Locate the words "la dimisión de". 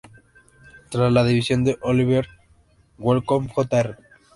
1.13-1.77